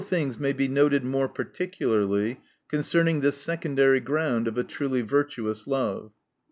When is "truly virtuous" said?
4.63-5.67